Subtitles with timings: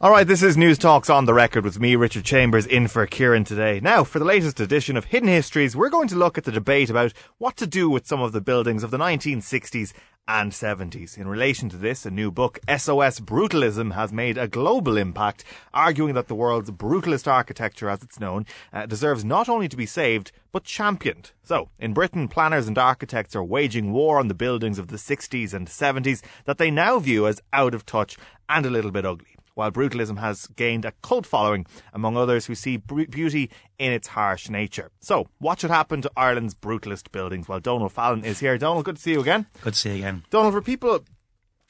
[0.00, 3.42] All right, this is Newstalk's on the record with me, Richard Chambers, in for Kieran
[3.42, 3.80] today.
[3.80, 6.88] Now, for the latest edition of Hidden Histories, we're going to look at the debate
[6.88, 9.92] about what to do with some of the buildings of the 1960s
[10.28, 11.18] and 70s.
[11.18, 15.42] In relation to this, a new book, SOS Brutalism, has made a global impact,
[15.74, 19.84] arguing that the world's brutalist architecture, as it's known, uh, deserves not only to be
[19.84, 21.32] saved, but championed.
[21.42, 25.52] So, in Britain, planners and architects are waging war on the buildings of the 60s
[25.52, 28.16] and 70s that they now view as out of touch
[28.48, 32.54] and a little bit ugly while brutalism has gained a cult following among others who
[32.54, 34.92] see beauty in its harsh nature.
[35.00, 37.48] So, what should happen to Ireland's brutalist buildings?
[37.48, 38.56] Well, Donal Fallon is here.
[38.56, 39.46] Donal, good to see you again.
[39.62, 40.22] Good to see you again.
[40.30, 41.00] Donal, for people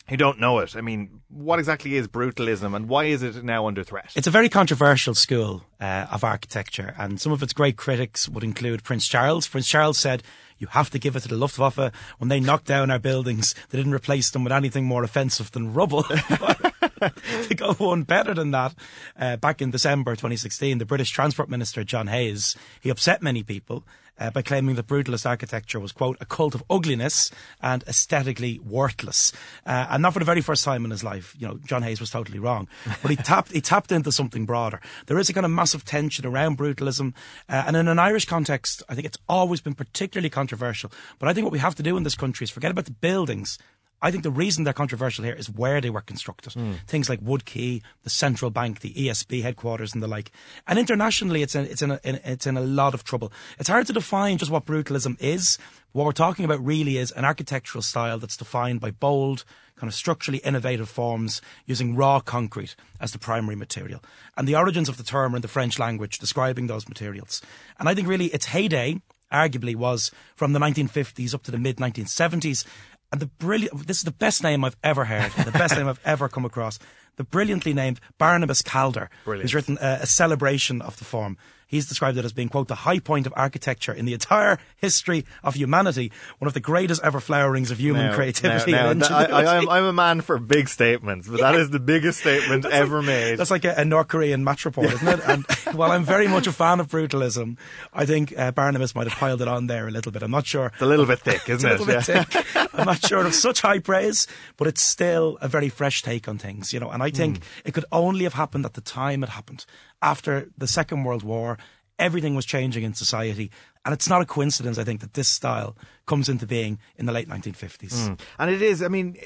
[0.06, 3.66] who don't know it, I mean, what exactly is brutalism and why is it now
[3.66, 4.12] under threat?
[4.14, 8.44] It's a very controversial school uh, of architecture, and some of its great critics would
[8.44, 9.48] include Prince Charles.
[9.48, 10.22] Prince Charles said,
[10.58, 11.92] you have to give it to the Luftwaffe.
[12.18, 15.72] When they knocked down our buildings, they didn't replace them with anything more offensive than
[15.72, 16.05] rubble.
[17.48, 18.74] to go one better than that,
[19.18, 23.84] uh, back in December 2016, the British Transport Minister John Hayes he upset many people
[24.20, 29.32] uh, by claiming that brutalist architecture was quote a cult of ugliness and aesthetically worthless,
[29.66, 31.34] uh, and not for the very first time in his life.
[31.38, 32.68] You know, John Hayes was totally wrong,
[33.02, 34.80] but he tapped he tapped into something broader.
[35.06, 37.14] There is a kind of massive tension around brutalism,
[37.48, 40.90] uh, and in an Irish context, I think it's always been particularly controversial.
[41.18, 42.90] But I think what we have to do in this country is forget about the
[42.92, 43.58] buildings
[44.00, 46.52] I think the reason they're controversial here is where they were constructed.
[46.52, 46.78] Mm.
[46.86, 50.30] Things like Wood Quay, the central bank, the ESB headquarters, and the like.
[50.66, 53.32] And internationally, it's in, it's in, a, in, it's in a lot of trouble.
[53.58, 55.58] It's hard to define just what brutalism is.
[55.92, 59.44] What we're talking about really is an architectural style that's defined by bold,
[59.77, 64.02] kind of structurally innovative forms using raw concrete as the primary material.
[64.36, 67.42] And the origins of the term are in the French language describing those materials.
[67.80, 69.00] And I think really its heyday
[69.33, 72.64] arguably was from the 1950s up to the mid 1970s
[73.12, 76.01] and the brilliant, this is the best name I've ever heard, the best name I've
[76.05, 76.78] ever come across.
[77.17, 79.42] The brilliantly named Barnabas Calder, Brilliant.
[79.42, 81.36] who's written a, a celebration of the form.
[81.69, 85.27] He's described it as being, quote, the high point of architecture in the entire history
[85.44, 89.84] of humanity, one of the greatest ever flowerings of human creativity now, now, I, am
[89.84, 91.52] a man for big statements, but yeah.
[91.52, 93.36] that is the biggest statement ever like, made.
[93.36, 95.20] That's like a, a, North Korean match report, isn't it?
[95.29, 95.45] And
[95.77, 97.58] while I'm very much a fan of brutalism,
[97.92, 100.23] I think uh, Barnabas might have piled it on there a little bit.
[100.23, 100.67] I'm not sure.
[100.73, 101.80] It's a little bit thick, isn't it?
[101.80, 102.24] A little yeah.
[102.24, 102.46] thick.
[102.74, 106.39] I'm not sure of such high praise, but it's still a very fresh take on
[106.39, 106.90] things, you know.
[106.90, 107.42] And I think mm.
[107.64, 109.67] it could only have happened at the time it happened,
[110.03, 111.59] after the Second World War
[111.98, 113.51] everything was changing in society.
[113.85, 115.77] And it's not a coincidence, I think, that this style
[116.07, 117.92] comes into being in the late 1950s.
[117.92, 118.20] Mm.
[118.39, 119.17] And it is, I mean,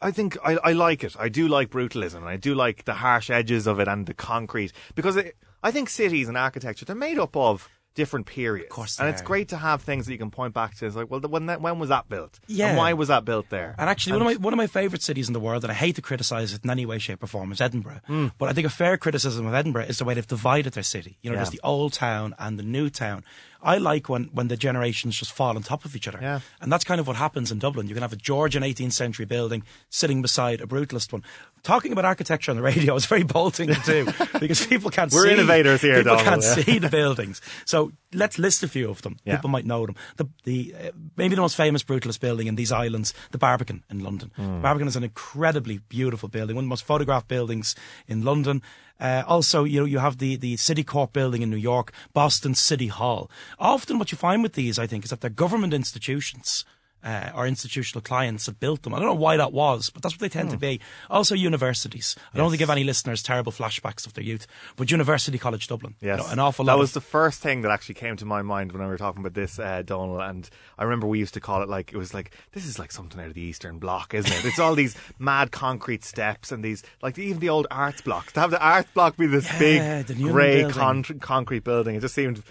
[0.00, 1.16] I think I, I, like it.
[1.18, 2.16] I do like brutalism.
[2.16, 4.72] And I do like the harsh edges of it and the concrete.
[4.94, 8.66] Because it, I think cities and architecture, they're made up of different periods.
[8.66, 10.86] Of course, and it's great to have things that you can point back to.
[10.86, 12.38] It's like, well, when that, when was that built?
[12.46, 13.74] Yeah, and why was that built there?
[13.78, 15.70] And actually, and one of my one of my favourite cities in the world, and
[15.70, 18.00] I hate to criticise it in any way, shape, or form, is Edinburgh.
[18.08, 18.32] Mm.
[18.38, 21.18] But I think a fair criticism of Edinburgh is the way they've divided their city.
[21.22, 21.40] You know, yeah.
[21.40, 23.24] there's the old town and the new town.
[23.62, 26.18] I like when, when the generations just fall on top of each other.
[26.20, 26.40] Yeah.
[26.60, 27.88] And that's kind of what happens in Dublin.
[27.88, 31.22] You can have a Georgian 18th century building sitting beside a brutalist one.
[31.62, 34.06] Talking about architecture on the radio is very bolting to do
[34.40, 35.32] because people can't We're see.
[35.32, 36.54] innovators here, People Donal, can't yeah.
[36.54, 37.42] see the buildings.
[37.66, 39.18] So let's list a few of them.
[39.24, 39.36] Yeah.
[39.36, 39.96] People might know them.
[40.16, 44.00] The, the uh, maybe the most famous brutalist building in these islands, the Barbican in
[44.00, 44.32] London.
[44.38, 44.62] Mm.
[44.62, 47.74] Barbican is an incredibly beautiful building, one of the most photographed buildings
[48.06, 48.62] in London.
[48.98, 52.54] Uh, also, you know, you have the, the City Court building in New York, Boston
[52.54, 53.30] City Hall.
[53.58, 56.64] Often what you find with these, I think, is that they're government institutions
[57.02, 58.94] uh, or institutional clients have built them.
[58.94, 60.60] I don't know why that was, but that's what they tend to hmm.
[60.60, 60.80] be.
[61.08, 62.16] Also, universities.
[62.32, 64.46] I don't want to give any listeners terrible flashbacks of their youth,
[64.76, 65.94] but University College Dublin.
[66.00, 66.18] Yes.
[66.18, 66.74] You know, an awful lot.
[66.74, 69.20] That was the first thing that actually came to my mind when we were talking
[69.20, 70.20] about this, uh, Donal.
[70.20, 72.92] And I remember we used to call it like, it was like, this is like
[72.92, 74.44] something out of the Eastern Bloc, isn't it?
[74.44, 78.32] It's all these mad concrete steps and these, like even the old arts blocks.
[78.34, 82.14] To have the arts block be this yeah, big grey con- concrete building, it just
[82.14, 82.42] seemed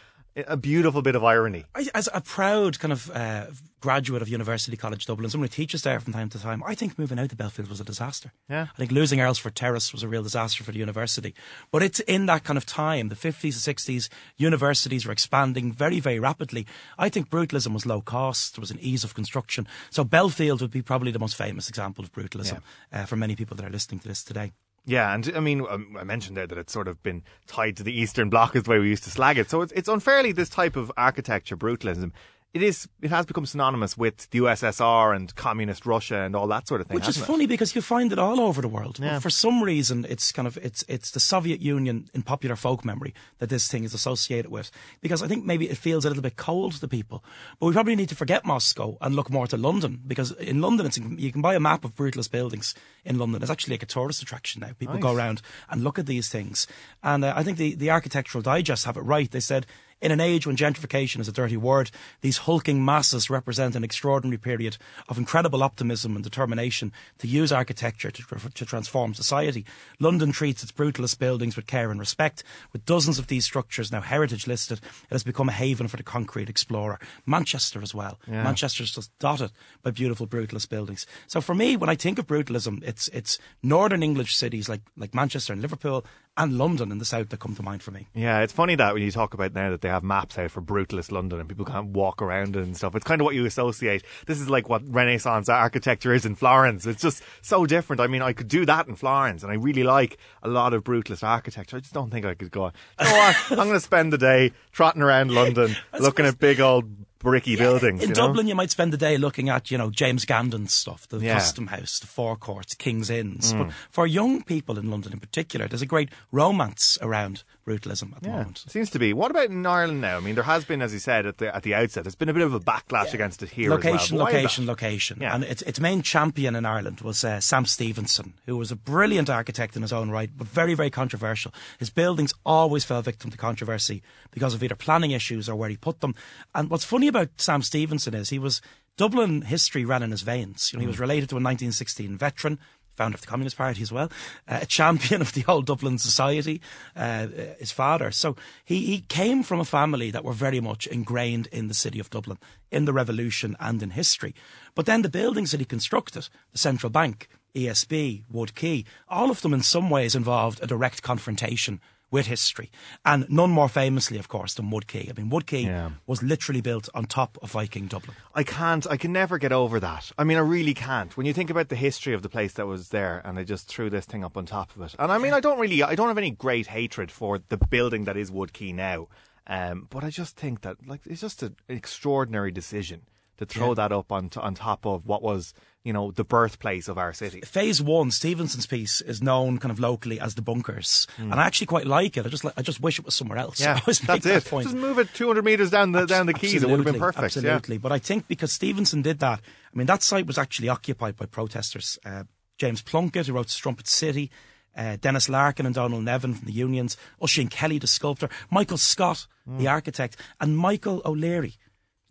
[0.47, 1.65] a beautiful bit of irony.
[1.93, 3.45] As a proud kind of uh,
[3.79, 6.99] graduate of University College Dublin, someone who teaches there from time to time, I think
[6.99, 8.31] moving out to Belfield was a disaster.
[8.49, 8.67] Yeah.
[8.73, 11.33] I think losing Earlsfort Terrace was a real disaster for the university.
[11.71, 15.99] But it's in that kind of time, the 50s and 60s, universities were expanding very,
[15.99, 16.65] very rapidly.
[16.97, 19.67] I think brutalism was low cost, there was an ease of construction.
[19.89, 22.61] So Belfield would be probably the most famous example of brutalism
[22.91, 23.03] yeah.
[23.03, 24.51] uh, for many people that are listening to this today.
[24.85, 27.83] Yeah, and I mean, um, I mentioned there that it's sort of been tied to
[27.83, 29.49] the Eastern Bloc, is the way we used to slag it.
[29.49, 32.11] So it's, it's unfairly this type of architecture, brutalism,
[32.51, 36.67] it is it has become synonymous with the USSR and communist Russia and all that
[36.67, 36.95] sort of thing.
[36.95, 37.25] Which is it?
[37.25, 38.97] funny because you find it all over the world.
[38.99, 39.13] Yeah.
[39.13, 42.83] But for some reason, it's kind of it's it's the Soviet Union in popular folk
[42.83, 44.71] memory that this thing is associated with.
[44.99, 47.23] Because I think maybe it feels a little bit cold to people.
[47.59, 50.87] But we probably need to forget Moscow and look more to London because in London,
[50.87, 52.73] it's, you can buy a map of brutalist buildings
[53.05, 53.43] in London.
[53.43, 54.71] It's actually like a tourist attraction now.
[54.77, 56.65] People go around and look at these things.
[57.03, 59.29] And uh, I think the the Architectural Digest have it right.
[59.29, 59.67] They said.
[60.01, 61.91] In an age when gentrification is a dirty word,
[62.21, 64.77] these hulking masses represent an extraordinary period
[65.09, 68.23] of incredible optimism and determination to use architecture to,
[68.53, 69.65] to transform society.
[69.99, 72.43] London treats its brutalist buildings with care and respect.
[72.71, 76.03] With dozens of these structures now heritage listed, it has become a haven for the
[76.03, 76.99] concrete explorer.
[77.25, 78.19] Manchester as well.
[78.43, 79.51] Manchester is just dotted
[79.83, 81.05] by beautiful brutalist buildings.
[81.27, 85.13] So for me, when I think of brutalism, it's it's northern English cities like like
[85.13, 86.05] Manchester and Liverpool
[86.39, 88.07] and London in the south that come to mind for me.
[88.15, 90.61] Yeah, it's funny that when you talk about now that they have maps out for
[90.61, 93.45] brutalist London and people can't walk around it and stuff, it's kind of what you
[93.45, 94.03] associate.
[94.25, 96.85] This is like what Renaissance architecture is in Florence.
[96.85, 97.99] It's just so different.
[97.99, 100.85] I mean, I could do that in Florence and I really like a lot of
[100.85, 101.75] brutalist architecture.
[101.75, 104.17] I just don't think I could go, you know what, I'm going to spend the
[104.17, 106.89] day trotting around London looking at big old
[107.19, 108.01] bricky buildings.
[108.01, 108.27] In you know?
[108.27, 111.35] Dublin, you might spend the day looking at, you know, James Gandon's stuff, the Yeah.
[111.35, 113.53] Custom House, the Four Courts, King's Inns.
[113.53, 113.67] Mm.
[113.67, 118.21] But for young people in London in particular, there's a great romance around brutalism at
[118.23, 118.63] the Yeah, moment.
[118.67, 119.13] seems to be.
[119.13, 120.17] What about in Ireland now?
[120.17, 122.29] I mean, there has been, as you said at the at the outset, there's been
[122.29, 123.69] a bit of a backlash against it here.
[123.69, 124.25] Location, as well.
[124.25, 125.17] But why is location, location.
[125.21, 125.35] Yeah.
[125.35, 129.29] And its, its main champion in Ireland was uh, Sam Stephenson, who was a brilliant
[129.29, 131.53] architect in his own right, but very, very controversial.
[131.77, 134.01] His buildings always fell victim to controversy
[134.31, 136.15] because of either planning issues or where he put them.
[136.55, 138.61] And what's funny about Sam Stephenson is he was
[138.97, 140.71] Dublin history ran in his veins.
[140.73, 142.59] You know, he was related to a 1916 veteran.
[142.99, 144.11] Founder of the Communist Party as well,
[144.45, 146.59] uh, a champion of the old Dublin society,
[146.97, 148.11] uh, his father.
[148.11, 148.35] So
[148.65, 152.09] he, he came from a family that were very much ingrained in the city of
[152.09, 152.39] Dublin,
[152.71, 154.35] in the revolution and in history.
[154.75, 159.41] But then the buildings that he constructed, the central bank, ESB, Wood Quay, all of
[159.43, 161.79] them in some ways involved a direct confrontation
[162.11, 162.71] with history.
[163.05, 165.07] And none more famously, of course, than Wood Quay.
[165.09, 165.91] I mean, Wood Quay Yeah.
[166.07, 168.15] was literally built on top of Viking Dublin.
[168.33, 168.87] I can't.
[168.87, 170.11] I can never get over that.
[170.17, 171.15] I mean, I really can't.
[171.15, 173.67] When you think about the history of the place that was there, and they just
[173.67, 174.95] threw this thing up on top of it.
[174.97, 175.83] And I mean, I don't really.
[175.83, 179.07] I don't have any great hatred for the building that is Wood Quay now.
[179.47, 183.01] Um, but I just think that like it's just an extraordinary decision
[183.39, 185.53] to throw that up on t- on top of what was
[185.83, 187.41] you know the birthplace of our city.
[187.41, 191.67] Phase one, Stephenson's piece, is known kind of locally as the bunkers, and I actually
[191.67, 192.25] quite like it.
[192.25, 193.59] I just, I just wish it was somewhere else.
[193.63, 194.49] Yeah, I always make that's that it.
[194.49, 194.65] point.
[194.67, 196.61] Just move it 200 meters down the down the quays.
[196.61, 197.35] It would have been Absolutely, perfect.
[197.43, 197.51] Yeah.
[197.55, 197.77] Absolutely.
[197.79, 199.39] But I think because Stephenson did that,
[199.73, 201.97] I mean, that site was actually occupied by protesters.
[202.05, 202.23] Uh,
[202.57, 204.29] James Plunkett, who wrote Strumpet City,
[204.75, 209.27] uh, Denis Larkin and Donal Nevin from the unions, Oisin Kelly, the sculptor, Michael Scott,
[209.47, 209.67] the Hmm.
[209.67, 211.55] architect, and Michael O'Leary.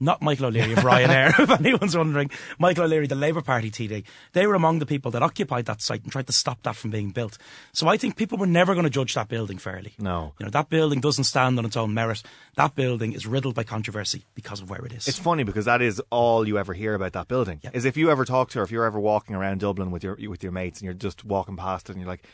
[0.00, 2.30] Not Michael O'Leary of Ryanair, if anyone's wondering.
[2.58, 4.04] Michael O'Leary, the Labour Party TD.
[4.32, 6.90] They were among the people that occupied that site and tried to stop that from
[6.90, 7.36] being built.
[7.72, 9.94] So I think people were never going to judge that building fairly.
[9.98, 10.34] No.
[10.38, 12.22] You know, that building doesn't stand on its own merit.
[12.54, 15.08] That building is riddled by controversy because of where it is.
[15.08, 17.60] It's funny because that is all you ever hear about that building.
[17.72, 20.16] Is if you ever talk to, or if you're ever walking around Dublin with your
[20.28, 22.24] with your mates, and you're just walking past it, and you're like,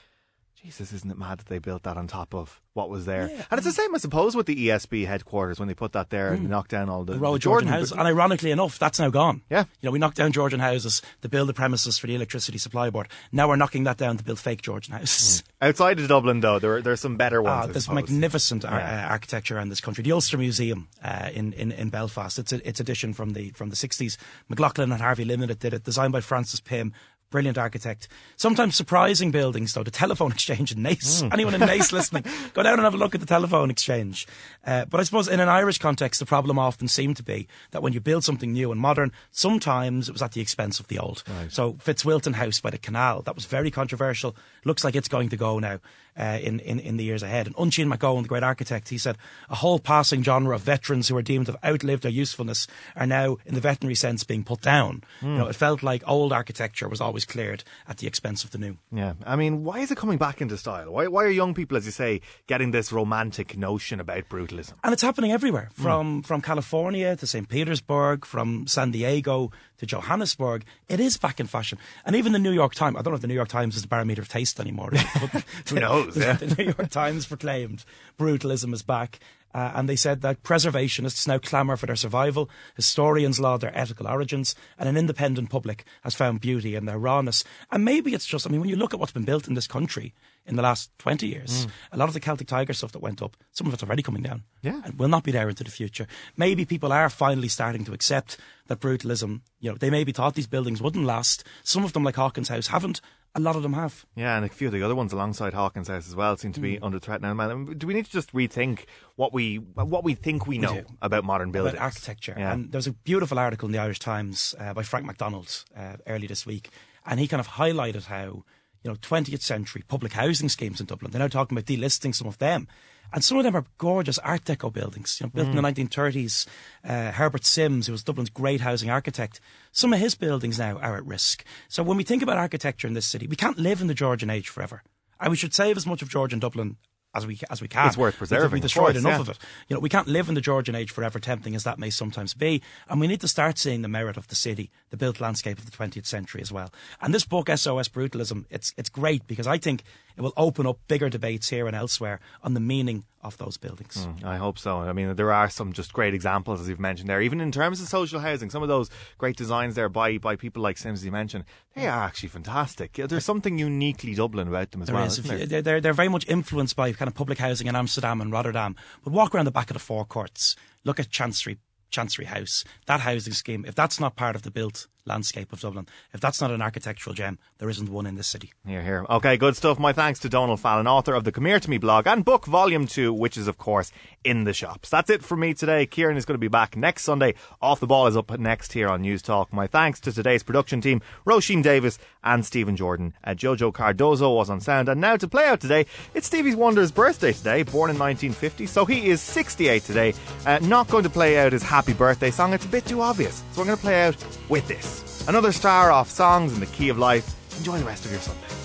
[0.65, 3.59] "Jesus, isn't it mad that they built that on top of what was there?" And
[3.59, 6.49] it's the same, I suppose, with the ESB headquarters when they put that there and
[6.49, 7.93] knocked down all the, the row the of Georgian Jordan- houses.
[7.93, 9.43] And ironically enough, that's now gone.
[9.51, 9.65] Yeah.
[9.81, 12.89] You know, we knocked down Georgian houses to build the premises for the electricity supply
[12.91, 13.09] board.
[13.31, 15.45] Now we're knocking that down to build fake Georgian houses.
[15.61, 17.67] Outside of Dublin, though, there there's some better ones.
[17.69, 19.07] Ah, there's magnificent ar- Yeah.
[19.07, 20.03] uh, architecture around this country.
[20.03, 22.39] The Ulster Museum uh, in, in in Belfast.
[22.39, 24.17] It's a, it's addition from the from the 60s.
[24.49, 26.93] McLaughlin and Harvey Limited did it, designed by Francis Pym.
[27.35, 28.07] Brilliant architect.
[28.37, 29.83] Sometimes surprising buildings, though.
[29.83, 31.21] The telephone exchange in Naas.
[31.21, 31.33] Hmm.
[31.33, 34.29] Anyone in Naas listening, go down and have a look at the telephone exchange.
[34.65, 37.82] Uh, but I suppose in an Irish context, the problem often seemed to be that
[37.82, 41.01] when you build something new and modern, sometimes it was at the expense of the
[41.01, 41.25] old.
[41.49, 44.37] So Fitzwilton House by the canal, that was very controversial.
[44.65, 45.81] Looks like it's going to go now
[46.19, 47.47] uh, in, in, in the years ahead.
[47.47, 49.19] And Uinseann MacEoin, the great architect, he said
[49.49, 52.67] a whole passing genre of veterans who are deemed to have outlived their usefulness
[52.97, 55.03] are now, in the veterinary sense, being put down.
[55.23, 58.59] You know, it felt like old architecture was always cleared at the expense of the
[58.59, 58.77] new.
[58.93, 60.91] Yeah, I mean, why is it coming back into style?
[60.91, 64.75] Why why are young people, as you say, getting this romantic notion about brutalism?
[64.83, 67.49] And it's happening everywhere, from from California to St.
[67.49, 69.51] Petersburg, from San Diego
[69.84, 70.64] to Johannesburg.
[70.88, 71.79] It is back in fashion.
[72.05, 73.82] And even the New York Times, I don't know if the New York Times is
[73.82, 74.91] the barometer of taste anymore.
[75.20, 76.34] but Who knows, yeah.
[76.34, 77.84] The New York Times proclaimed
[78.19, 79.20] brutalism is back.
[79.55, 84.08] Uh, and they said that preservationists now clamour for their survival, historians laud their ethical
[84.08, 87.44] origins, and an independent public has found beauty in their rawness.
[87.70, 89.69] And maybe it's just, I mean, when you look at what's been built in this
[89.69, 90.12] country
[90.46, 91.67] in the last 20 years.
[91.67, 91.70] Mm.
[91.93, 94.22] A lot of the Celtic Tiger stuff that went up, some of it's already coming
[94.22, 94.43] down.
[94.63, 94.81] Yeah.
[94.84, 96.06] And will not be there into the future.
[96.36, 98.36] Maybe people are finally starting to accept
[98.67, 101.44] that brutalism, you know, they maybe thought these buildings wouldn't last.
[101.63, 103.01] Some of them, like Hawkins House, haven't.
[103.36, 104.06] A lot of them have.
[104.15, 106.60] Yeah, and a few of the other ones alongside Hawkins House as well seem to
[106.60, 106.79] be mm.
[106.82, 107.34] under threat now.
[107.34, 108.84] Do we need to just rethink
[109.17, 112.34] what we what we think we know we about modern buildings, about architecture?
[112.39, 112.53] Yeah.
[112.53, 116.29] And there's a beautiful article in the Irish Times uh, by Frank McDonald uh, early
[116.29, 116.70] this week,
[117.05, 118.44] and he kind of highlighted how
[118.84, 121.10] you know 20th century public housing schemes in Dublin.
[121.10, 122.69] They're now talking about delisting some of them
[123.14, 125.56] and some of them are gorgeous Art Deco buildings, you know, built mm.
[125.56, 126.46] in the 1930s.
[126.84, 130.96] Uh, Herbert Simms, who was Dublin's great housing architect, some of his buildings now are
[130.96, 131.44] at risk.
[131.69, 134.31] So when we think about architecture in this city, we can't live in the Georgian
[134.31, 134.82] age forever.
[135.20, 136.76] And we should save as much of Georgian Dublin
[137.15, 137.87] as we as we can.
[137.87, 138.53] It's worth preserving.
[138.53, 139.21] We've destroyed course, enough yeah.
[139.21, 139.39] of it.
[139.69, 142.35] You know, we can't live in the Georgian age forever, tempting as that may sometimes
[142.35, 142.63] be.
[142.89, 145.71] And we need to start seeing the merit of the city, the built landscape of
[145.71, 146.73] the 20th century as well.
[147.01, 149.83] And this book, SOS Brutalism, it's it's great because I think
[150.17, 154.06] it will open up bigger debates here and elsewhere on the meaning of those buildings.
[154.06, 154.79] Mm, I hope so.
[154.79, 157.23] I mean, there are some just great examples, as you've mentioned there.
[157.23, 160.63] Even in terms of social housing, some of those great designs there by, by people
[160.63, 161.44] like Simms, you mentioned,
[161.75, 162.93] they are actually fantastic.
[162.93, 165.06] There's something uniquely Dublin about them as there well.
[165.06, 165.17] Is.
[165.23, 165.63] There?
[165.63, 168.77] They're, they're very much influenced by kind of public housing in Amsterdam and Rotterdam.
[169.03, 170.55] But walk around the back of the Four Courts,
[170.85, 171.59] look at Chancery,
[171.91, 175.87] Chancery House, that housing scheme, if that's not part of the built landscape of Dublin.
[176.13, 178.53] If that's not an architectural gem, there isn't one in this city.
[178.67, 179.05] Here, here.
[179.08, 179.79] Okay, good stuff.
[179.79, 182.46] My thanks to Donal Fallon, author of the Come Here to Me blog and book
[182.46, 183.93] volume two, which is of course
[184.25, 184.89] in the shops.
[184.89, 185.87] That's it from me today.
[185.87, 187.34] Kieran is going to be back next Sunday.
[187.61, 189.53] Off the ball is up next here on Newstalk.
[189.53, 193.15] My thanks to today's production team, Roisin Davis and Stephen Jordan.
[193.23, 194.89] Uh, Jojo Cardozo was on sound.
[194.89, 198.67] And now to play out today, it's Stevie Wonder's birthday today, born in 1950.
[198.67, 200.15] So he is 68 today.
[200.46, 202.53] Uh, not going to play out his happy birthday song.
[202.53, 203.43] It's a bit too obvious.
[203.53, 204.17] So I'm going to play out
[204.49, 204.94] with this.
[205.27, 207.35] Another star off songs in the key of life.
[207.57, 208.64] Enjoy the rest of your Sunday.